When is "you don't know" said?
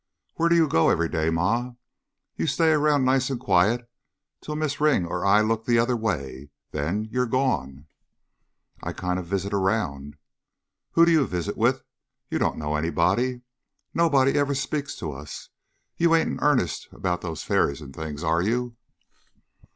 12.31-12.75